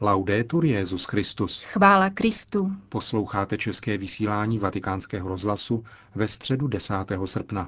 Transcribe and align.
Laudetur 0.00 0.64
Jezus 0.64 1.04
Christus. 1.04 1.62
Chvála 1.62 2.10
Kristu. 2.10 2.72
Posloucháte 2.88 3.58
české 3.58 3.98
vysílání 3.98 4.58
Vatikánského 4.58 5.28
rozhlasu 5.28 5.84
ve 6.14 6.28
středu 6.28 6.66
10. 6.66 6.94
srpna. 7.24 7.66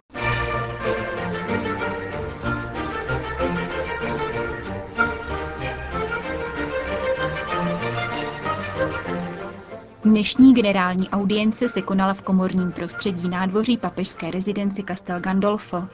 Dnešní 10.05 10.55
generální 10.55 11.11
audience 11.11 11.69
se 11.69 11.83
konala 11.83 12.15
v 12.15 12.23
komorním 12.23 12.73
prostředí 12.73 13.29
nádvoří 13.29 13.77
papežské 13.77 14.31
rezidence 14.31 14.83
Castel 14.89 15.21
Gandolfo. 15.21 15.89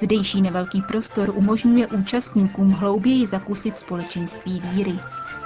Zdejší 0.00 0.42
nevelký 0.42 0.82
prostor 0.82 1.30
umožňuje 1.34 1.86
účastníkům 1.86 2.70
hlouběji 2.70 3.26
zakusit 3.26 3.78
společenství 3.78 4.60
víry. 4.60 4.98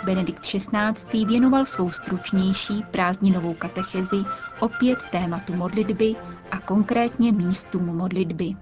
Benedikt 0.05 0.41
XVI. 0.41 1.25
věnoval 1.27 1.65
svou 1.65 1.91
stručnější 1.91 2.85
prázdninovou 2.91 3.55
katechezi 3.55 4.17
opět 4.61 4.99
tématu 5.13 5.55
modlitby 5.55 6.15
a 6.51 6.61
konkrétně 6.61 7.33
místům 7.33 7.85
modlitby. 7.97 8.55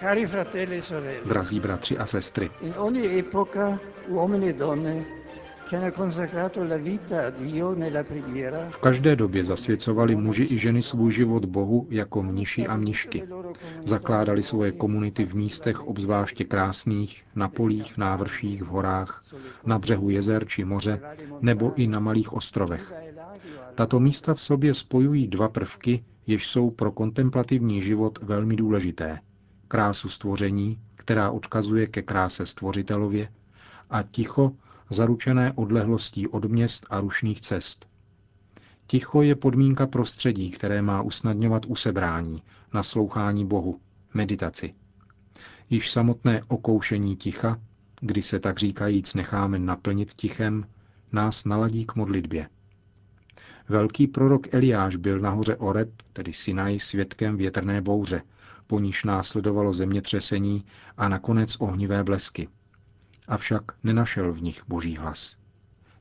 E 0.00 0.26
Drazí 1.24 1.60
bratři 1.60 1.98
a 1.98 2.06
sestry, 2.06 2.50
v 8.70 8.78
každé 8.80 9.16
době 9.16 9.44
zasvěcovali 9.44 10.16
muži 10.16 10.46
i 10.50 10.58
ženy 10.58 10.82
svůj 10.82 11.12
život 11.12 11.44
Bohu 11.44 11.86
jako 11.90 12.22
mniši 12.22 12.66
a 12.66 12.76
mnišky. 12.76 13.22
Zakládali 13.86 14.42
svoje 14.42 14.72
komunity 14.72 15.24
v 15.24 15.34
místech 15.34 15.86
obzvláště 15.86 16.44
krásných, 16.44 17.24
na 17.34 17.48
polích, 17.48 17.96
návrších, 17.96 18.62
v 18.62 18.66
horách, 18.66 19.24
na 19.66 19.78
břehu 19.78 20.10
jezer 20.10 20.46
či 20.46 20.64
moře, 20.64 21.00
nebo 21.40 21.74
i 21.74 21.86
na 21.86 22.00
malých 22.00 22.32
ostrovech. 22.32 22.92
Tato 23.74 24.00
místa 24.00 24.34
v 24.34 24.40
sobě 24.40 24.74
spojují 24.74 25.28
dva 25.28 25.48
prvky, 25.48 26.04
jež 26.26 26.46
jsou 26.46 26.70
pro 26.70 26.92
kontemplativní 26.92 27.82
život 27.82 28.18
velmi 28.22 28.56
důležité. 28.56 29.18
Krásu 29.68 30.08
stvoření, 30.08 30.78
která 30.96 31.30
odkazuje 31.30 31.86
ke 31.86 32.02
kráse 32.02 32.46
stvořitelově, 32.46 33.28
a 33.90 34.02
ticho, 34.02 34.52
zaručené 34.94 35.52
odlehlostí 35.52 36.28
od 36.28 36.44
měst 36.44 36.86
a 36.90 37.00
rušných 37.00 37.40
cest. 37.40 37.86
Ticho 38.86 39.22
je 39.22 39.34
podmínka 39.34 39.86
prostředí, 39.86 40.50
které 40.50 40.82
má 40.82 41.02
usnadňovat 41.02 41.66
usebrání, 41.66 42.42
naslouchání 42.74 43.46
Bohu, 43.46 43.80
meditaci. 44.14 44.74
Již 45.70 45.90
samotné 45.90 46.42
okoušení 46.48 47.16
ticha, 47.16 47.60
kdy 48.00 48.22
se 48.22 48.40
tak 48.40 48.58
říkajíc 48.58 49.14
necháme 49.14 49.58
naplnit 49.58 50.14
tichem, 50.14 50.66
nás 51.12 51.44
naladí 51.44 51.84
k 51.86 51.94
modlitbě. 51.94 52.48
Velký 53.68 54.06
prorok 54.06 54.54
Eliáš 54.54 54.96
byl 54.96 55.20
nahoře 55.20 55.56
Oreb, 55.56 55.90
tedy 56.12 56.32
Sinaj, 56.32 56.78
svědkem 56.78 57.36
větrné 57.36 57.80
bouře, 57.80 58.22
po 58.66 58.80
níž 58.80 59.04
následovalo 59.04 59.72
zemětřesení 59.72 60.64
a 60.96 61.08
nakonec 61.08 61.56
ohnivé 61.56 62.04
blesky– 62.04 62.48
avšak 63.28 63.62
nenašel 63.82 64.32
v 64.32 64.42
nich 64.42 64.62
boží 64.68 64.96
hlas. 64.96 65.36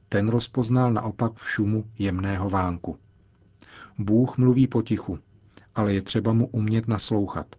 Ten 0.09 0.29
rozpoznal 0.29 0.93
naopak 0.93 1.33
v 1.35 1.49
šumu 1.49 1.85
jemného 1.99 2.49
vánku. 2.49 2.97
Bůh 3.97 4.37
mluví 4.37 4.67
potichu, 4.67 5.19
ale 5.75 5.93
je 5.93 6.01
třeba 6.01 6.33
mu 6.33 6.47
umět 6.47 6.87
naslouchat. 6.87 7.55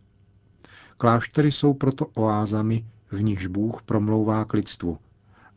Kláštery 0.97 1.53
jsou 1.53 1.75
proto 1.75 2.07
oázami, 2.07 2.85
v 3.11 3.23
nichž 3.23 3.47
Bůh 3.47 3.83
promlouvá 3.83 4.45
k 4.45 4.53
lidstvu 4.53 4.99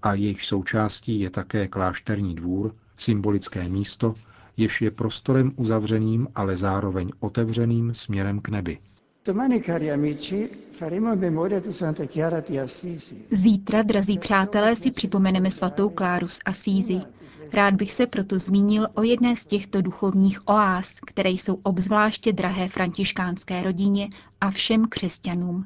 a 0.01 0.13
jejich 0.13 0.43
součástí 0.43 1.19
je 1.19 1.29
také 1.29 1.67
klášterní 1.67 2.35
dvůr, 2.35 2.75
symbolické 2.95 3.69
místo, 3.69 4.15
jež 4.57 4.81
je 4.81 4.91
prostorem 4.91 5.51
uzavřeným, 5.55 6.27
ale 6.35 6.57
zároveň 6.57 7.11
otevřeným 7.19 7.93
směrem 7.93 8.39
k 8.41 8.49
nebi. 8.49 8.79
Zítra, 13.31 13.81
drazí 13.83 14.19
přátelé, 14.19 14.75
si 14.75 14.91
připomeneme 14.91 15.51
svatou 15.51 15.89
Kláru 15.89 16.27
z 16.27 16.39
Asízy. 16.45 17.01
Rád 17.53 17.73
bych 17.73 17.91
se 17.91 18.07
proto 18.07 18.39
zmínil 18.39 18.87
o 18.93 19.03
jedné 19.03 19.35
z 19.35 19.45
těchto 19.45 19.81
duchovních 19.81 20.47
oáz, 20.47 20.93
které 21.05 21.29
jsou 21.29 21.59
obzvláště 21.63 22.33
drahé 22.33 22.67
františkánské 22.67 23.63
rodině 23.63 24.09
a 24.41 24.51
všem 24.51 24.85
křesťanům. 24.85 25.65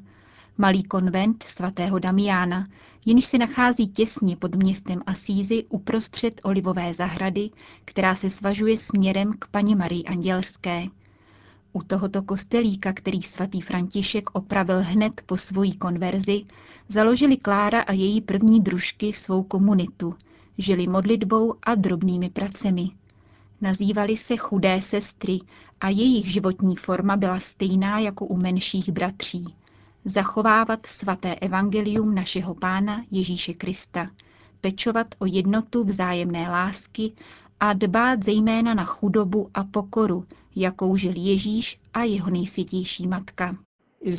Malý 0.58 0.82
konvent 0.82 1.42
svatého 1.42 1.98
Damiána, 1.98 2.68
jenž 3.06 3.24
se 3.24 3.38
nachází 3.38 3.88
těsně 3.88 4.36
pod 4.36 4.54
městem 4.54 5.00
Asízy 5.06 5.64
uprostřed 5.68 6.40
olivové 6.44 6.94
zahrady, 6.94 7.50
která 7.84 8.14
se 8.14 8.30
svažuje 8.30 8.76
směrem 8.76 9.32
k 9.38 9.48
paní 9.48 9.74
Marii 9.74 10.04
Andělské– 10.04 10.86
u 11.72 11.82
tohoto 11.82 12.22
kostelíka, 12.22 12.92
který 12.92 13.22
svatý 13.22 13.60
František 13.60 14.30
opravil 14.32 14.82
hned 14.82 15.20
po 15.26 15.36
svojí 15.36 15.72
konverzi, 15.72 16.44
založili 16.88 17.36
Klára 17.36 17.80
a 17.80 17.92
její 17.92 18.20
první 18.20 18.60
družky 18.60 19.12
svou 19.12 19.42
komunitu, 19.42 20.14
žili 20.58 20.86
modlitbou 20.86 21.54
a 21.62 21.74
drobnými 21.74 22.30
pracemi. 22.30 22.90
Nazývali 23.60 24.16
se 24.16 24.36
chudé 24.36 24.82
sestry 24.82 25.38
a 25.80 25.88
jejich 25.88 26.26
životní 26.26 26.76
forma 26.76 27.16
byla 27.16 27.40
stejná 27.40 27.98
jako 27.98 28.26
u 28.26 28.36
menších 28.36 28.88
bratří. 28.88 29.54
Zachovávat 30.04 30.86
svaté 30.86 31.34
evangelium 31.34 32.14
našeho 32.14 32.54
Pána 32.54 33.04
Ježíše 33.10 33.54
Krista, 33.54 34.10
pečovat 34.60 35.06
o 35.18 35.26
jednotu 35.26 35.84
vzájemné 35.84 36.50
lásky 36.50 37.12
a 37.62 37.72
dbát 37.72 38.22
zejména 38.24 38.74
na 38.74 38.84
chudobu 38.84 39.50
a 39.54 39.64
pokoru, 39.64 40.24
jakou 40.56 40.96
žil 40.96 41.12
Ježíš 41.16 41.80
a 41.94 42.02
jeho 42.02 42.30
nejsvětější 42.30 43.08
matka. 43.08 43.52
E 44.06 44.16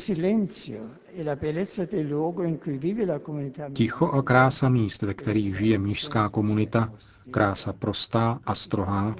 Ticho 3.72 4.06
a 4.06 4.22
krása 4.22 4.68
míst, 4.68 5.02
ve 5.02 5.14
kterých 5.14 5.58
žije 5.58 5.78
mnižská 5.78 6.28
komunita, 6.28 6.92
krása 7.30 7.72
prostá 7.72 8.40
a 8.46 8.54
strohá, 8.54 9.16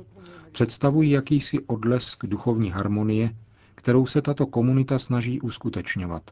představují 0.53 1.11
jakýsi 1.11 1.61
odlesk 1.61 2.27
duchovní 2.27 2.71
harmonie, 2.71 3.35
kterou 3.75 4.07
se 4.07 4.23
tato 4.23 4.47
komunita 4.47 4.99
snaží 4.99 5.41
uskutečňovat. 5.41 6.31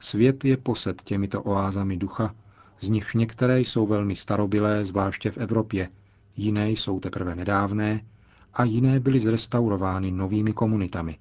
Svět 0.00 0.44
je 0.44 0.56
posed 0.56 1.02
těmito 1.02 1.42
oázami 1.42 1.96
ducha, 1.96 2.34
z 2.80 2.88
nichž 2.88 3.14
některé 3.14 3.60
jsou 3.60 3.86
velmi 3.86 4.16
starobilé, 4.16 4.84
zvláště 4.84 5.30
v 5.30 5.38
Evropě, 5.38 5.88
jiné 6.36 6.70
jsou 6.70 7.00
teprve 7.00 7.34
nedávné 7.34 8.00
a 8.54 8.64
jiné 8.64 9.00
byly 9.00 9.20
zrestaurovány 9.20 10.10
novými 10.10 10.52
komunitami. 10.52 11.18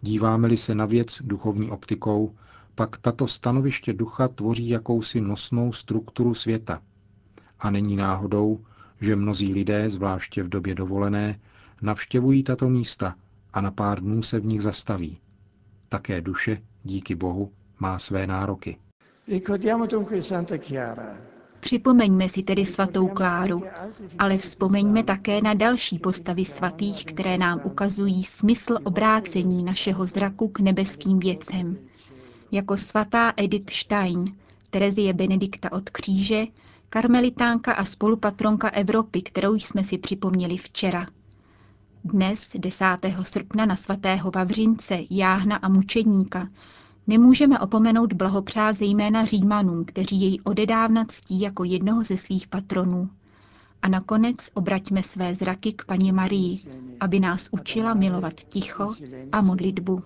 Díváme-li 0.00 0.56
se 0.56 0.74
na 0.74 0.86
věc 0.86 1.22
duchovní 1.24 1.70
optikou, 1.70 2.34
pak 2.74 2.98
tato 2.98 3.26
stanoviště 3.26 3.92
ducha 3.92 4.28
tvoří 4.28 4.68
jakousi 4.68 5.20
nosnou 5.20 5.72
strukturu 5.72 6.34
světa. 6.34 6.82
A 7.60 7.70
není 7.70 7.96
náhodou, 7.96 8.64
že 9.00 9.16
mnozí 9.16 9.52
lidé, 9.52 9.90
zvláště 9.90 10.42
v 10.42 10.48
době 10.48 10.74
dovolené, 10.74 11.40
navštěvují 11.82 12.42
tato 12.42 12.68
místa 12.68 13.14
a 13.52 13.60
na 13.60 13.70
pár 13.70 14.00
dnů 14.00 14.22
se 14.22 14.40
v 14.40 14.44
nich 14.44 14.62
zastaví. 14.62 15.18
Také 15.88 16.20
duše, 16.20 16.62
díky 16.84 17.14
Bohu, 17.14 17.52
má 17.78 17.98
své 17.98 18.26
nároky. 18.26 18.78
Ricordiamo 19.28 19.86
dunque 19.86 20.22
Santa 20.22 20.56
Chiara, 20.58 21.16
Připomeňme 21.60 22.28
si 22.28 22.42
tedy 22.42 22.64
svatou 22.64 23.08
Kláru, 23.08 23.62
ale 24.18 24.38
vzpomeňme 24.38 25.02
také 25.02 25.40
na 25.42 25.54
další 25.54 25.98
postavy 25.98 26.44
svatých, 26.44 27.04
které 27.04 27.38
nám 27.38 27.60
ukazují 27.64 28.24
smysl 28.24 28.78
obrácení 28.84 29.64
našeho 29.64 30.06
zraku 30.06 30.48
k 30.48 30.60
nebeským 30.60 31.18
věcem. 31.18 31.76
Jako 32.52 32.76
svatá 32.76 33.32
Edith 33.36 33.72
Stein, 33.72 34.36
Terezie 34.70 35.12
Benedikta 35.12 35.72
od 35.72 35.90
kříže, 35.90 36.44
karmelitánka 36.90 37.72
a 37.72 37.84
spolupatronka 37.84 38.68
Evropy, 38.68 39.22
kterou 39.22 39.54
jsme 39.54 39.84
si 39.84 39.98
připomněli 39.98 40.56
včera. 40.56 41.06
Dnes, 42.04 42.50
10. 42.58 42.84
srpna 43.22 43.66
na 43.66 43.76
svatého 43.76 44.30
Vavřince, 44.30 44.98
jáhna 45.10 45.56
a 45.56 45.68
mučedníka, 45.68 46.48
Nemůžeme 47.08 47.58
opomenout 47.58 48.12
blahopřát 48.12 48.76
zejména 48.76 49.24
Římanům, 49.24 49.84
kteří 49.84 50.20
jej 50.20 50.38
odedávna 50.44 51.04
ctí 51.04 51.40
jako 51.40 51.64
jednoho 51.64 52.02
ze 52.04 52.16
svých 52.16 52.48
patronů. 52.48 53.10
A 53.82 53.88
nakonec 53.88 54.36
obraťme 54.54 55.02
své 55.02 55.34
zraky 55.34 55.72
k 55.72 55.84
paní 55.84 56.12
Marii, 56.12 56.58
aby 57.00 57.20
nás 57.20 57.48
učila 57.52 57.94
milovat 57.94 58.34
ticho 58.34 58.94
a 59.32 59.42
modlitbu. 59.42 60.02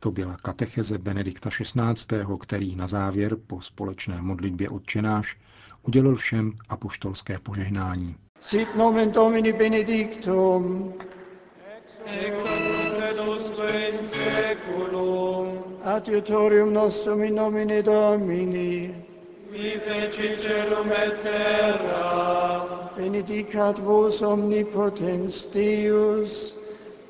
To 0.00 0.10
byla 0.10 0.36
katecheze 0.36 0.98
Benedikta 0.98 1.50
XVI., 1.50 2.24
který 2.40 2.76
na 2.76 2.86
závěr 2.86 3.36
po 3.46 3.60
společné 3.60 4.22
modlitbě 4.22 4.68
odčenáš 4.68 5.36
udělil 5.82 6.14
všem 6.14 6.52
apoštolské 6.68 7.38
požehnání. 7.38 8.16
Sit 8.40 8.76
nomen 8.76 9.12
Domini 9.12 9.52
benedictum. 9.52 10.92
Ex 12.06 12.59
in 13.58 13.98
seculum 13.98 15.80
Adiutorium 15.82 16.72
nostrum 16.72 17.22
in 17.22 17.34
nomine 17.34 17.82
Domini. 17.82 18.94
Feci 19.50 20.36
celum 20.36 20.90
et 20.92 21.20
terra. 21.20 22.90
Benedicat 22.96 23.78
vos 23.78 24.20
omnipotens 24.22 25.46
Deus, 25.50 26.54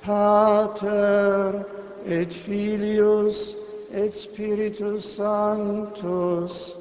Pater 0.01 1.67
et 2.07 2.33
Filius 2.33 3.55
et 3.93 4.13
Spiritus 4.13 5.17
Sanctus. 5.17 6.77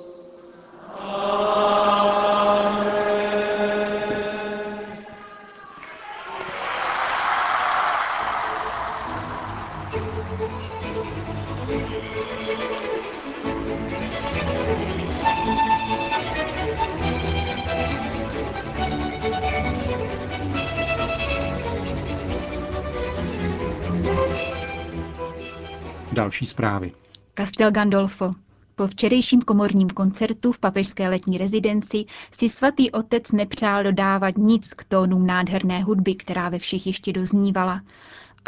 Další 26.12 26.45
zprávy. 26.45 26.92
Castel 27.38 27.72
Gandolfo. 27.72 28.31
Po 28.75 28.88
včerejším 28.88 29.42
komorním 29.42 29.89
koncertu 29.89 30.51
v 30.51 30.60
papežské 30.60 31.10
letní 31.10 31.38
rezidenci 31.38 32.06
si 32.31 32.50
svatý 32.50 32.92
otec 32.92 33.31
nepřál 33.31 33.83
dodávat 33.83 34.38
nic 34.38 34.74
k 34.74 34.83
tónům 34.83 35.27
nádherné 35.27 35.83
hudby, 35.83 36.15
která 36.15 36.50
ve 36.50 36.60
všech 36.60 36.88
ještě 36.88 37.13
doznívala. 37.13 37.81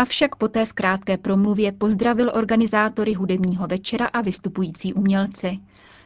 Avšak 0.02 0.36
poté 0.36 0.66
v 0.66 0.74
krátké 0.74 1.18
promluvě 1.18 1.72
pozdravil 1.72 2.32
organizátory 2.34 3.14
hudebního 3.14 3.68
večera 3.68 4.06
a 4.06 4.22
vystupující 4.22 4.94
umělce. 4.94 5.52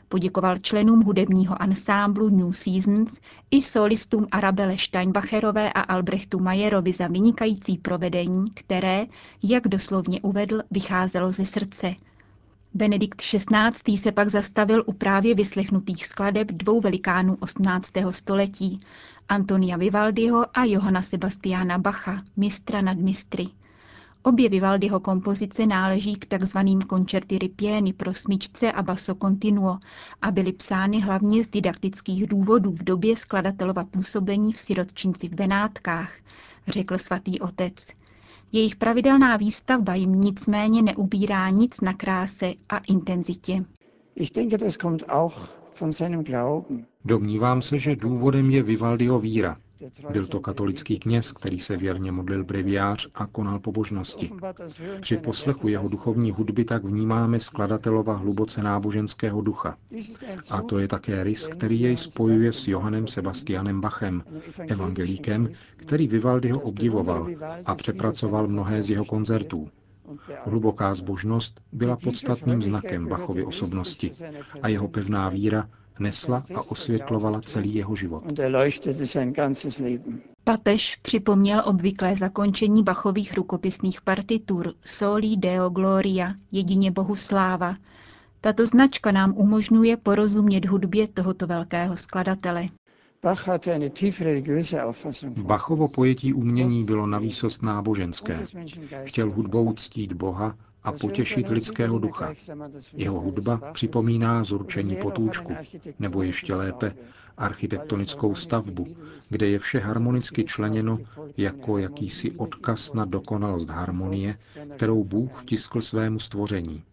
Poděkoval 0.10 0.58
členům 0.58 1.02
hudebního 1.02 1.62
ansámblu 1.62 2.30
New 2.30 2.52
Seasons 2.52 3.20
i 3.52 3.62
solistům 3.62 4.28
Arabele 4.32 4.78
Steinbacherové 4.78 5.74
a 5.74 5.82
Albrechtu 5.82 6.40
Majerovi 6.40 6.94
za 6.94 7.08
vynikající 7.08 7.78
provedení, 7.78 8.46
které, 8.54 9.06
jak 9.44 9.68
doslovně 9.68 10.22
uvedl, 10.22 10.62
vycházelo 10.72 11.32
ze 11.32 11.46
srdce. 11.46 11.96
Benedikt 12.74 13.22
XVI. 13.22 13.98
se 13.98 14.12
pak 14.12 14.30
zastavil 14.30 14.84
u 14.86 14.94
právě 14.94 15.36
vyslechnutých 15.36 16.06
skladeb 16.06 16.48
dvou 16.48 16.82
velikánů 16.82 17.38
18. 17.40 17.92
století, 18.10 18.80
Antonia 19.30 19.78
Vivaldiho 19.78 20.46
a 20.58 20.66
Johana 20.66 21.02
Sebastiana 21.02 21.78
Bacha, 21.78 22.22
mistra 22.38 22.82
nad 22.82 22.98
mistry. 22.98 23.48
Obě 24.25 24.50
Vivaldiho 24.50 25.00
kompozice 25.00 25.66
náleží 25.66 26.16
k 26.16 26.25
takzvaným 26.25 26.81
koncerty 26.81 27.38
ripieni 27.38 27.94
pro 27.94 28.13
smyčce 28.13 28.72
a 28.72 28.83
basso 28.83 29.16
continuo 29.16 29.77
a 30.22 30.31
byly 30.31 30.54
psány 30.54 31.00
hlavně 31.01 31.44
z 31.44 31.48
didaktických 31.48 32.27
důvodů 32.27 32.72
v 32.72 32.83
době 32.83 33.18
skladatelova 33.18 33.83
působení 33.83 34.54
v 34.54 34.60
sirotčinci 34.60 35.30
v 35.30 35.33
Benátkách, 35.33 36.12
řekl 36.68 36.98
svatý 36.98 37.39
otec. 37.39 37.88
Jejich 38.51 38.75
pravidelná 38.75 39.38
výstavba 39.38 39.95
jim 39.95 40.22
nicméně 40.22 40.81
neubírá 40.81 41.50
nic 41.50 41.81
na 41.81 41.94
kráse 41.94 42.54
a 42.69 42.77
intenzitě. 42.77 43.66
Ich 44.16 44.31
denke, 44.31 44.57
das 44.57 44.77
kommt 44.77 45.04
auch 45.07 45.50
von 45.80 45.92
seinem 45.92 46.24
Glauben. 46.24 46.86
Domnívám 47.06 47.62
se, 47.62 47.80
že 47.80 47.95
důvodem 47.95 48.51
je 48.51 48.63
Vivaldiho 48.63 49.19
víra. 49.19 49.57
Byl 50.12 50.27
to 50.27 50.39
katolický 50.39 51.00
kněz, 51.00 51.31
který 51.31 51.60
se 51.60 51.77
věrně 51.77 52.12
modlil 52.12 52.44
breviář 52.44 53.07
a 53.16 53.25
konal 53.27 53.60
pobožnosti. 53.60 54.31
Při 55.01 55.18
poslechu 55.18 55.68
jeho 55.68 55.89
duchovní 55.89 56.31
hudby 56.31 56.66
tak 56.66 56.83
vnímáme 56.83 57.39
skladatelova 57.39 58.16
hluboce 58.16 58.63
náboženského 58.63 59.42
ducha. 59.42 59.77
A 60.51 60.62
to 60.62 60.80
je 60.80 60.88
také 60.88 61.24
rys, 61.24 61.48
který 61.48 61.81
jej 61.81 61.98
spojuje 61.98 62.54
s 62.54 62.68
Johannem 62.68 63.07
Sebastianem 63.07 63.81
Bachem, 63.81 64.24
evangelíkem, 64.68 65.50
který 65.75 66.07
Vivaldiho 66.07 66.60
obdivoval 66.60 67.27
a 67.66 67.75
přepracoval 67.75 68.48
mnohé 68.48 68.83
z 68.83 68.89
jeho 68.89 69.06
koncertů. 69.06 69.69
Hluboká 70.45 70.95
zbožnost 70.95 71.62
byla 71.72 71.98
podstatným 72.04 72.62
znakem 72.62 73.07
Bachovy 73.07 73.45
osobnosti 73.45 74.12
a 74.62 74.68
jeho 74.68 74.88
pevná 74.88 75.30
víra 75.30 75.69
nesla 76.00 76.44
a 76.56 76.62
osvětlovala 76.72 77.42
celý 77.42 77.76
jeho 77.76 77.96
život. 77.96 78.24
Papež 80.44 80.96
připomněl 80.96 81.64
obvyklé 81.66 82.16
zakončení 82.16 82.84
Bachových 82.84 83.34
rukopisných 83.34 84.02
partitur 84.02 84.74
Soli 84.82 85.38
Deo 85.38 85.70
Gloria, 85.70 86.34
jedině 86.52 86.92
Bohu 86.92 87.16
sláva. 87.16 87.76
Tato 88.42 88.66
značka 88.66 89.12
nám 89.12 89.34
umožňuje 89.38 89.98
porozumět 89.98 90.66
hudbě 90.66 91.08
tohoto 91.08 91.48
velkého 91.48 91.98
skladatele. 91.98 92.68
Bachovo 95.44 95.88
pojetí 95.88 96.34
umění 96.34 96.84
bylo 96.84 97.08
navýsost 97.08 97.64
náboženské. 97.64 98.40
Chtěl 99.04 99.32
hudbou 99.32 99.74
ctít 99.74 100.14
Boha 100.14 100.56
a 100.86 100.92
potěšit 100.92 101.50
lidského 101.50 102.00
ducha. 102.00 102.34
Jeho 102.94 103.20
hudba 103.22 103.62
připomíná 103.74 104.44
zurčení 104.44 104.96
potůčku, 104.96 105.54
nebo 106.00 106.24
ještě 106.24 106.56
lépe 106.56 106.96
architektonickou 107.38 108.36
stavbu, 108.36 108.88
kde 109.30 109.48
je 109.48 109.60
vše 109.60 109.80
harmonicky 109.80 110.44
členěno 110.44 111.00
jako 111.38 111.78
jakýsi 111.78 112.32
odkaz 112.32 112.94
na 112.94 113.06
dokonalost 113.06 113.70
harmonie, 113.70 114.38
kterou 114.76 115.04
Bůh 115.04 115.42
vtiskl 115.42 115.82
svému 115.82 116.20
stvoření. 116.20 116.84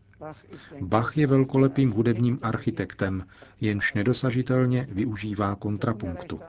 Bach 0.81 1.17
je 1.19 1.27
velkolepým 1.27 1.91
hudebním 1.91 2.39
architektem, 2.43 3.27
jenž 3.61 3.95
nedosažitelně 3.95 4.87
využívá 4.91 5.55
kontrapunktu. 5.55 6.41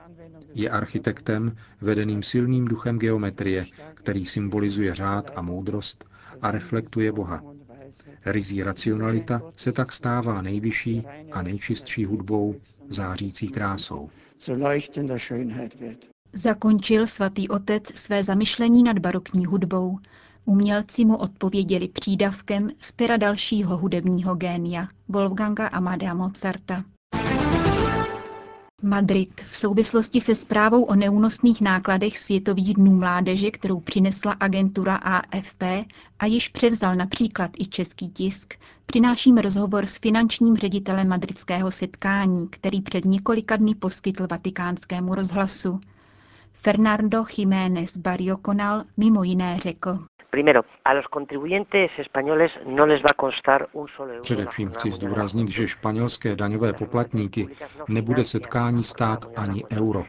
Je 0.54 0.70
architektem 0.70 1.56
vedeným 1.80 2.22
silným 2.22 2.64
duchem 2.64 2.98
geometrie, 2.98 3.64
který 3.94 4.24
symbolizuje 4.26 4.94
řád 4.94 5.30
a 5.36 5.42
moudrost 5.42 6.04
a 6.42 6.50
reflektuje 6.50 7.12
Boha. 7.12 7.42
Rizí 8.26 8.62
racionalita 8.62 9.42
se 9.56 9.72
tak 9.72 9.92
stává 9.92 10.42
nejvyšší 10.42 11.06
a 11.32 11.42
nejčistší 11.42 12.04
hudbou, 12.04 12.54
zářící 12.88 13.48
krásou. 13.48 14.10
Zakončil 16.32 17.06
svatý 17.06 17.48
otec 17.48 17.86
své 17.86 18.24
zamyšlení 18.24 18.82
nad 18.82 18.98
barokní 18.98 19.46
hudbou. 19.46 19.98
Umělci 20.44 21.04
mu 21.04 21.16
odpověděli 21.16 21.88
přídavkem 21.88 22.70
z 22.78 22.92
pera 22.92 23.16
dalšího 23.16 23.76
hudebního 23.76 24.34
génia, 24.34 24.88
Wolfganga 25.08 25.66
Amadea 25.66 26.14
Mozarta. 26.14 26.84
Madrid 28.84 29.40
v 29.50 29.56
souvislosti 29.56 30.20
se 30.20 30.34
zprávou 30.34 30.82
o 30.82 30.94
neúnosných 30.94 31.60
nákladech 31.60 32.18
Světových 32.18 32.74
dnů 32.74 32.94
mládeže, 32.96 33.50
kterou 33.50 33.80
přinesla 33.80 34.32
agentura 34.32 34.96
AFP 34.96 35.62
a 36.18 36.26
již 36.26 36.48
převzal 36.48 36.96
například 36.96 37.50
i 37.58 37.66
český 37.66 38.08
tisk, 38.08 38.54
přináším 38.86 39.36
rozhovor 39.36 39.86
s 39.86 39.98
finančním 39.98 40.56
ředitelem 40.56 41.08
madridského 41.08 41.70
setkání, 41.70 42.48
který 42.48 42.82
před 42.82 43.04
několika 43.04 43.56
dny 43.56 43.74
poskytl 43.74 44.26
vatikánskému 44.30 45.14
rozhlasu. 45.14 45.80
Fernando 46.52 47.24
Jiménez 47.38 47.96
Barrio 47.96 48.36
Conal 48.46 48.84
mimo 48.96 49.22
jiné 49.24 49.58
řekl. 49.58 49.98
Především 54.22 54.70
chci 54.70 54.90
zdůraznit, 54.90 55.48
že 55.48 55.68
španělské 55.68 56.36
daňové 56.36 56.72
poplatníky 56.72 57.46
nebude 57.88 58.24
setkání 58.24 58.84
stát 58.84 59.26
ani 59.36 59.64
euro, 59.72 60.04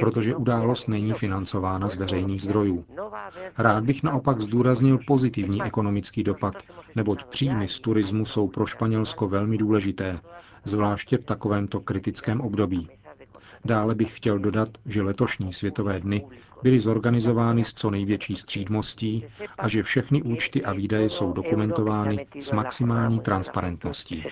protože 0.00 0.36
událost 0.36 0.88
není 0.88 1.12
financována 1.12 1.88
z 1.88 1.96
veřejných 1.96 2.42
zdrojů. 2.42 2.84
Rád 3.58 3.84
bych 3.84 4.02
naopak 4.02 4.40
zdůraznil 4.40 4.98
pozitivní 5.06 5.62
ekonomický 5.62 6.22
dopad, 6.22 6.54
neboť 6.94 7.24
příjmy 7.24 7.68
z 7.68 7.80
turismu 7.80 8.24
jsou 8.24 8.48
pro 8.48 8.66
Španělsko 8.66 9.28
velmi 9.28 9.58
důležité, 9.58 10.20
zvláště 10.64 11.18
v 11.18 11.24
takovémto 11.24 11.80
kritickém 11.80 12.40
období. 12.40 12.88
Dále 13.64 13.94
bych 13.94 14.16
chtěl 14.16 14.38
dodat, 14.38 14.68
že 14.86 15.02
letošní 15.02 15.52
světové 15.52 16.00
dny 16.00 16.24
byly 16.62 16.80
zorganizovány 16.80 17.64
s 17.64 17.74
co 17.74 17.90
největší 17.90 18.36
střídmostí 18.36 19.24
a 19.58 19.68
že 19.68 19.82
všechny 19.82 20.22
účty 20.22 20.64
a 20.64 20.72
výdaje 20.72 21.08
jsou 21.08 21.32
dokumentovány 21.32 22.26
s 22.40 22.52
maximální 22.52 23.20
transparentností. 23.20 24.24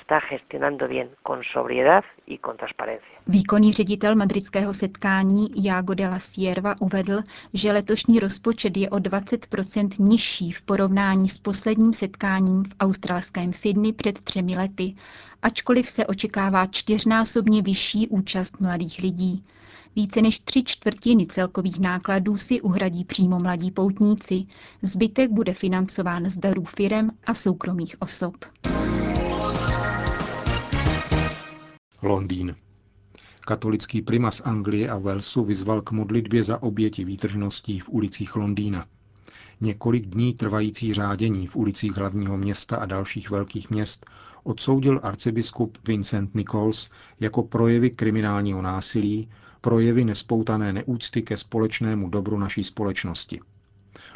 Výkonný 3.26 3.73
ředitel 3.73 4.14
madridského 4.14 4.75
setkání 4.75 5.64
Jago 5.64 5.95
de 5.95 6.09
la 6.09 6.19
Sierva 6.19 6.75
uvedl, 6.81 7.21
že 7.52 7.73
letošní 7.73 8.21
rozpočet 8.21 8.76
je 8.76 8.90
o 8.90 8.97
20% 8.97 9.88
nižší 9.99 10.52
v 10.52 10.62
porovnání 10.62 11.28
s 11.28 11.38
posledním 11.38 11.93
setkáním 11.93 12.64
v 12.64 12.75
australském 12.81 13.52
Sydney 13.52 13.93
před 13.93 14.21
třemi 14.21 14.52
lety, 14.57 14.95
ačkoliv 15.43 15.88
se 15.88 16.07
očekává 16.07 16.66
čtyřnásobně 16.66 17.62
vyšší 17.62 18.09
účast 18.09 18.61
mladých 18.61 18.99
lidí. 19.02 19.45
Více 19.96 20.22
než 20.22 20.40
tři 20.40 20.62
čtvrtiny 20.64 21.26
celkových 21.26 21.80
nákladů 21.80 22.36
si 22.36 22.60
uhradí 22.60 23.04
přímo 23.04 23.38
mladí 23.38 23.70
poutníci. 23.70 24.44
Zbytek 24.82 25.30
bude 25.30 25.54
financován 25.54 26.30
z 26.30 26.38
darů 26.38 26.64
firem 26.64 27.10
a 27.26 27.34
soukromých 27.34 27.96
osob. 27.98 28.34
Londýn. 32.02 32.54
Katolický 33.40 34.02
primas 34.02 34.42
Anglie 34.44 34.90
a 34.90 34.98
Walesu 34.98 35.44
vyzval 35.44 35.82
k 35.82 35.90
modlitbě 35.90 36.44
za 36.44 36.62
oběti 36.62 37.04
výtržností 37.04 37.80
v 37.80 37.88
ulicích 37.88 38.36
Londýna. 38.36 38.86
Několik 39.60 40.06
dní 40.06 40.34
trvající 40.34 40.94
řádění 40.94 41.46
v 41.46 41.56
ulicích 41.56 41.96
hlavního 41.96 42.36
města 42.36 42.76
a 42.76 42.86
dalších 42.86 43.30
velkých 43.30 43.70
měst 43.70 44.06
odsoudil 44.42 45.00
arcibiskup 45.02 45.78
Vincent 45.88 46.34
Nichols 46.34 46.90
jako 47.20 47.42
projevy 47.42 47.90
kriminálního 47.90 48.62
násilí, 48.62 49.28
projevy 49.64 50.04
nespoutané 50.04 50.73
neúcty 50.73 51.23
ke 51.23 51.37
společnému 51.37 52.09
dobru 52.09 52.38
naší 52.38 52.64
společnosti. 52.64 53.40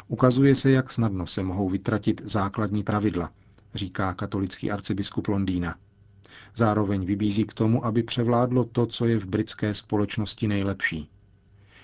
Ukazuje 0.07 0.55
se, 0.55 0.71
jak 0.71 0.91
snadno 0.91 1.27
se 1.27 1.43
mohou 1.43 1.69
vytratit 1.69 2.21
základní 2.25 2.83
pravidla, 2.83 3.31
říká 3.75 4.13
katolický 4.13 4.71
arcibiskup 4.71 5.27
Londýna. 5.27 5.75
Zároveň 6.55 7.05
vybízí 7.05 7.45
k 7.45 7.53
tomu, 7.53 7.85
aby 7.85 8.03
převládlo 8.03 8.63
to, 8.63 8.85
co 8.85 9.05
je 9.05 9.17
v 9.19 9.27
britské 9.27 9.73
společnosti 9.73 10.47
nejlepší. 10.47 11.09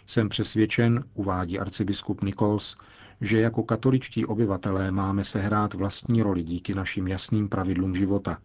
Jsem 0.07 0.29
přesvědčen, 0.29 1.03
uvádí 1.13 1.60
arcibiskup 1.60 2.24
Nichols, 2.24 2.77
že 3.22 3.39
jako 3.39 3.63
katoličtí 3.63 4.25
obyvatelé 4.25 4.91
máme 4.91 5.24
sehrát 5.24 5.74
vlastní 5.74 6.22
roli 6.22 6.43
díky 6.43 6.74
našim 6.74 7.07
jasným 7.07 7.50
pravidlům 7.50 7.95
života. 7.95 8.38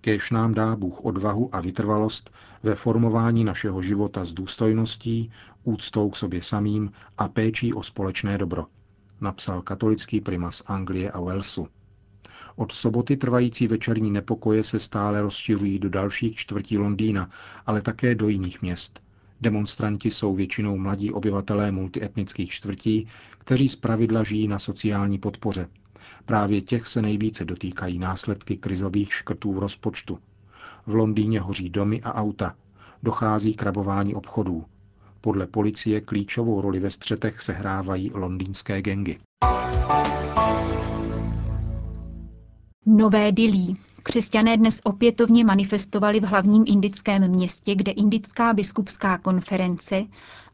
Kéž 0.00 0.30
nám 0.30 0.54
dá 0.54 0.76
Bůh 0.76 1.04
odvahu 1.04 1.54
a 1.54 1.60
vytrvalost 1.60 2.30
ve 2.62 2.74
formování 2.74 3.44
našeho 3.44 3.82
života 3.82 4.24
s 4.24 4.32
důstojností, 4.32 5.30
úctou 5.64 6.10
k 6.10 6.16
sobě 6.16 6.42
samým 6.42 6.92
a 7.18 7.28
péčí 7.28 7.74
o 7.74 7.82
společné 7.82 8.38
dobro, 8.38 8.66
napsal 9.20 9.62
katolický 9.62 10.20
primas 10.20 10.62
Anglie 10.66 11.10
a 11.10 11.20
Walesu. 11.20 11.68
Od 12.56 12.72
soboty 12.72 13.16
trvající 13.16 13.66
večerní 13.66 14.10
nepokoje 14.10 14.64
se 14.64 14.78
stále 14.78 15.22
rozšiřují 15.22 15.78
do 15.78 15.88
dalších 15.88 16.36
čtvrtí 16.36 16.78
Londýna, 16.78 17.30
ale 17.66 17.82
také 17.82 18.14
do 18.14 18.28
jiných 18.28 18.62
měst. 18.62 19.02
Demonstranti 19.40 20.10
jsou 20.10 20.34
většinou 20.34 20.78
mladí 20.78 21.12
obyvatelé 21.12 21.72
multietnických 21.72 22.50
čtvrtí, 22.50 23.06
kteří 23.38 23.68
zpravidla 23.68 24.22
žijí 24.22 24.48
na 24.48 24.58
sociální 24.58 25.18
podpoře. 25.18 25.68
Právě 26.24 26.60
těch 26.60 26.86
se 26.86 27.02
nejvíce 27.02 27.44
dotýkají 27.44 27.98
následky 27.98 28.56
krizových 28.56 29.14
škrtů 29.14 29.52
v 29.52 29.58
rozpočtu. 29.58 30.18
V 30.86 30.94
Londýně 30.94 31.40
hoří 31.40 31.70
domy 31.70 32.02
a 32.02 32.14
auta. 32.14 32.54
Dochází 33.02 33.54
k 33.54 33.62
rabování 33.62 34.14
obchodů. 34.14 34.64
Podle 35.20 35.46
policie 35.46 36.00
klíčovou 36.00 36.60
roli 36.60 36.80
ve 36.80 36.90
střetech 36.90 37.42
sehrávají 37.42 38.10
londýnské 38.14 38.82
gengy. 38.82 39.18
Nové 42.86 43.32
Dilí. 43.32 43.76
Křesťané 44.02 44.56
dnes 44.56 44.80
opětovně 44.84 45.44
manifestovali 45.44 46.20
v 46.20 46.24
hlavním 46.24 46.64
indickém 46.66 47.28
městě, 47.28 47.74
kde 47.74 47.92
Indická 47.92 48.52
biskupská 48.52 49.18
konference 49.18 50.04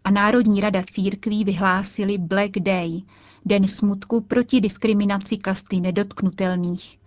a 0.05 0.11
Národní 0.11 0.61
rada 0.61 0.83
církví 0.91 1.45
vyhlásili 1.45 2.19
Black 2.19 2.51
Day, 2.59 3.03
den 3.47 3.67
smutku 3.69 4.21
proti 4.21 4.61
diskriminaci 4.61 5.37
kasty 5.37 5.81
nedotknutelných. 5.81 6.99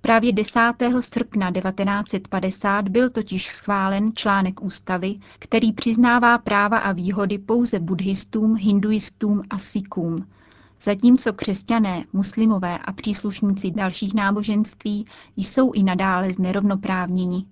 Právě 0.00 0.32
10. 0.32 0.60
srpna 1.00 1.52
1950 1.52 2.88
byl 2.88 3.10
totiž 3.10 3.48
schválen 3.48 4.12
článek 4.14 4.62
ústavy, 4.62 5.14
který 5.38 5.72
přiznává 5.72 6.38
práva 6.38 6.78
a 6.78 6.92
výhody 6.92 7.38
pouze 7.38 7.80
buddhistům, 7.80 8.56
hinduistům 8.56 9.42
a 9.50 9.58
sikům, 9.58 10.26
zatímco 10.82 11.32
křesťané, 11.32 12.04
muslimové 12.12 12.78
a 12.78 12.92
příslušníci 12.92 13.70
dalších 13.70 14.14
náboženství 14.14 15.06
jsou 15.36 15.72
i 15.72 15.82
nadále 15.82 16.32
znerovnoprávněni. 16.32 17.46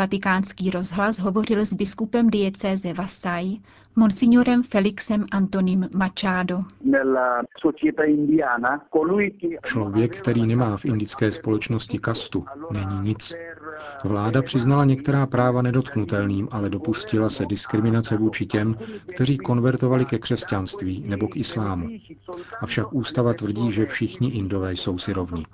Vatikánský 0.00 0.70
rozhlas 0.70 1.18
hovořil 1.18 1.60
s 1.60 1.74
biskupem 1.74 2.30
diecéze 2.30 2.92
Vasai, 2.92 3.58
monsignorem 3.96 4.62
Felixem 4.62 5.26
Antonim 5.32 5.88
Machado. 5.96 6.64
Člověk, 9.64 10.16
který 10.16 10.46
nemá 10.46 10.76
v 10.76 10.84
indické 10.84 11.32
společnosti 11.32 11.98
kastu, 11.98 12.44
není 12.70 13.00
nic. 13.00 13.34
Vláda 14.04 14.42
přiznala 14.42 14.84
některá 14.84 15.26
práva 15.26 15.62
nedotknutelným, 15.62 16.48
ale 16.50 16.70
dopustila 16.70 17.30
se 17.30 17.46
diskriminace 17.46 18.16
vůči 18.16 18.46
těm, 18.46 18.76
kteří 19.14 19.38
konvertovali 19.38 20.04
ke 20.04 20.18
křesťanství 20.18 21.04
nebo 21.06 21.28
k 21.28 21.36
islámu. 21.36 21.88
Avšak 22.60 22.92
ústava 22.92 23.34
tvrdí, 23.34 23.70
že 23.72 23.86
všichni 23.86 24.28
indové 24.28 24.72
jsou 24.72 24.98
si 24.98 25.12
rovni. 25.12 25.44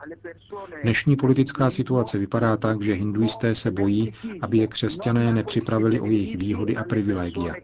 Dnešní 0.83 1.17
politická 1.17 1.71
situace 1.71 2.19
vypadá 2.19 2.57
tak, 2.57 2.83
že 2.83 2.93
hinduisté 2.93 3.55
se 3.55 3.71
bojí, 3.71 4.13
aby 4.43 4.59
je 4.59 4.67
křesťané 4.67 5.35
nepřipravili 5.35 6.01
o 6.01 6.07
jejich 6.07 6.37
výhody 6.37 6.77
a 6.77 6.85
privilegia. 6.85 7.55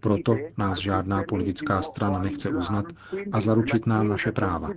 Proto 0.00 0.36
nás 0.58 0.78
žádná 0.78 1.22
politická 1.28 1.82
strana 1.82 2.18
nechce 2.18 2.50
uznat 2.50 2.84
a 3.32 3.40
zaručit 3.40 3.86
nám 3.86 4.08
naše 4.08 4.32
práva. 4.32 4.70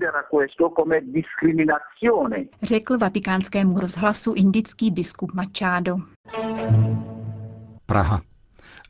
Řekl 2.63 2.97
vatikánskému 2.97 3.79
rozhlasu 3.79 4.33
indický 4.33 4.91
biskup 4.91 5.22
Machado. 5.33 5.97
Praha. 7.85 8.21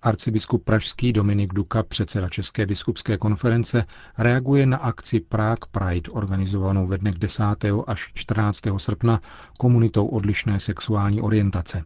Arcibiskup 0.02 0.64
pražský 0.64 1.14
Dominik 1.14 1.54
Duka, 1.54 1.84
předseda 1.84 2.30
České 2.30 2.66
biskupské 2.66 3.18
konference, 3.18 3.86
reaguje 4.18 4.66
na 4.66 4.78
akci 4.78 5.20
Prague 5.20 5.68
Pride, 5.72 6.12
organizovanou 6.12 6.88
ve 6.88 6.98
dnech 6.98 7.16
10. 7.16 7.44
až 7.88 8.12
14. 8.14 8.62
srpna 8.78 9.22
komunitou 9.58 10.08
odlišné 10.08 10.60
sexuální 10.60 11.22
orientace. 11.22 11.84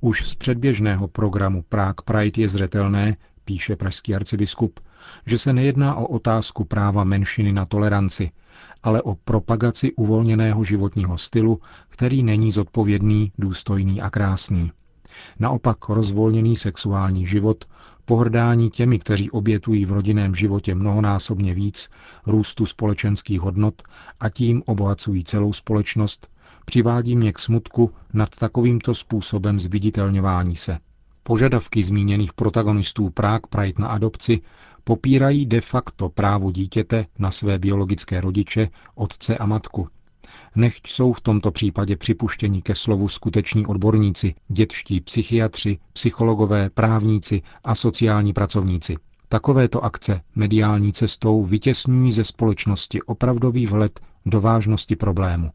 Už 0.00 0.28
z 0.28 0.34
předběžného 0.34 1.08
programu 1.08 1.62
Prague 1.68 2.02
Pride 2.04 2.42
je 2.42 2.48
zřetelné, 2.48 3.16
píše 3.44 3.76
pražský 3.76 4.14
arcibiskup, 4.14 4.80
že 5.26 5.38
se 5.38 5.52
nejedná 5.52 5.94
o 5.94 6.06
otázku 6.06 6.64
práva 6.64 7.04
menšiny 7.04 7.52
na 7.52 7.64
toleranci, 7.64 8.30
ale 8.82 9.02
o 9.02 9.14
propagaci 9.14 9.92
uvolněného 9.92 10.64
životního 10.64 11.18
stylu, 11.18 11.60
který 11.88 12.22
není 12.22 12.52
zodpovědný, 12.52 13.32
důstojný 13.38 14.02
a 14.02 14.10
krásný. 14.10 14.72
Naopak 15.38 15.88
rozvolněný 15.88 16.56
sexuální 16.56 17.26
život, 17.26 17.64
pohrdání 18.04 18.70
těmi, 18.70 18.98
kteří 18.98 19.30
obětují 19.30 19.84
v 19.84 19.92
rodinném 19.92 20.34
životě 20.34 20.74
mnohonásobně 20.74 21.54
víc, 21.54 21.88
růstu 22.26 22.66
společenských 22.66 23.40
hodnot 23.40 23.82
a 24.20 24.28
tím 24.28 24.62
obohacují 24.66 25.24
celou 25.24 25.52
společnost, 25.52 26.28
přivádí 26.64 27.16
mě 27.16 27.32
k 27.32 27.38
smutku 27.38 27.90
nad 28.12 28.28
takovýmto 28.28 28.94
způsobem 28.94 29.60
zviditelňování 29.60 30.56
se. 30.56 30.78
Požadavky 31.22 31.82
zmíněných 31.82 32.32
protagonistů 32.32 33.10
Prague 33.10 33.48
Pride 33.50 33.82
na 33.82 33.88
adopci 33.88 34.40
popírají 34.88 35.46
de 35.46 35.60
facto 35.60 36.08
právo 36.08 36.50
dítěte 36.50 37.06
na 37.18 37.30
své 37.30 37.58
biologické 37.58 38.20
rodiče, 38.20 38.68
otce 38.94 39.38
a 39.38 39.46
matku. 39.46 39.88
Nechť 40.56 40.88
jsou 40.88 41.12
v 41.12 41.20
tomto 41.20 41.50
případě 41.50 41.96
připuštěni 41.96 42.62
ke 42.62 42.74
slovu 42.74 43.08
skuteční 43.08 43.66
odborníci, 43.66 44.34
dětští 44.48 45.00
psychiatři, 45.00 45.78
psychologové, 45.92 46.70
právníci 46.70 47.42
a 47.64 47.74
sociální 47.74 48.32
pracovníci. 48.32 48.96
Takovéto 49.28 49.84
akce 49.84 50.20
mediální 50.34 50.92
cestou 50.92 51.44
vytěsňují 51.44 52.12
ze 52.12 52.24
společnosti 52.24 53.02
opravdový 53.02 53.66
vhled 53.66 54.00
do 54.26 54.40
vážnosti 54.40 54.96
problému. 54.96 55.50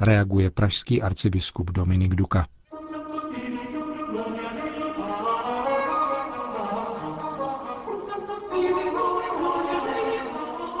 Reaguje 0.00 0.50
pražský 0.50 1.02
arcibiskup 1.02 1.70
Dominik 1.70 2.14
Duka. 2.14 2.46